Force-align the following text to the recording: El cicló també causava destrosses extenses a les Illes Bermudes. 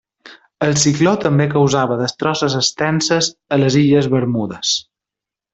El 0.67 0.71
cicló 0.83 1.13
també 1.25 1.47
causava 1.51 1.99
destrosses 2.01 2.57
extenses 2.63 3.31
a 3.57 3.63
les 3.65 3.81
Illes 3.85 4.13
Bermudes. 4.15 4.77